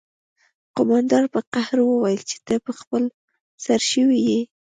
[0.75, 3.03] قومندان په قهر وویل چې ته خپل
[3.63, 4.39] سری شوی یې